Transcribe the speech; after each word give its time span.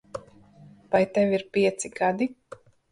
Vai 0.95 1.03
tev 1.19 1.37
ir 1.39 1.47
pieci 1.59 1.95
gadi? 2.03 2.33